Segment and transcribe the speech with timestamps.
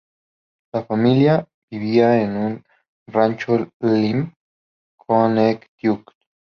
[0.73, 2.63] La familia vivía en un
[3.05, 4.33] rancho en Lyme,
[4.97, 6.05] Connecticut.